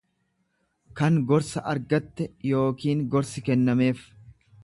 kan 1.01 1.19
gorsa 1.31 1.63
argatte 1.73 2.27
yookiin 2.53 3.05
gorsi 3.17 3.47
kennameef. 3.51 4.05